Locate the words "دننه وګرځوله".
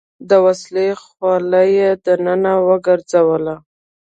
2.05-3.55